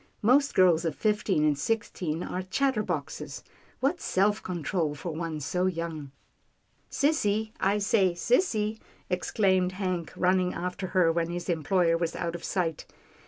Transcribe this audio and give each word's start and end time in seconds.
"Most 0.33 0.55
girls 0.55 0.83
of 0.83 0.95
fifteen 0.95 1.43
and 1.45 1.55
six 1.55 1.87
teen 1.91 2.23
are 2.23 2.41
chatterboxes. 2.41 3.43
What 3.81 4.01
self 4.01 4.41
control 4.41 4.95
for 4.95 5.11
one 5.11 5.39
so 5.39 5.67
young."" 5.67 6.09
Sissy, 6.91 7.51
I 7.59 7.77
say, 7.77 8.13
sissy," 8.13 8.79
exclaimed 9.11 9.73
Hank 9.73 10.11
running 10.15 10.55
after 10.55 10.87
her, 10.97 11.11
when 11.11 11.29
his 11.29 11.49
employer 11.49 11.97
was 11.97 12.15
out 12.15 12.33
of 12.33 12.43
sight. 12.43 12.87